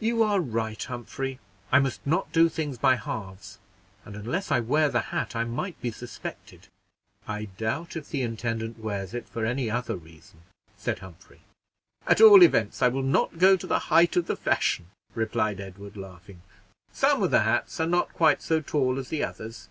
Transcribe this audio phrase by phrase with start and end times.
[0.00, 1.38] "You are right, Humphrey,
[1.70, 3.60] I must not do things by halves;
[4.04, 6.66] and unless I wear the hat, I might be suspected."
[7.28, 10.40] "I doubt if the intendant wears it for any other reason,"
[10.76, 11.42] said Humphrey.
[12.04, 15.96] "At all events, I will not go to the height of the fashion," replied Edward,
[15.96, 16.42] laughing.
[16.90, 19.68] "Some of the hats are not quite so tall as the others."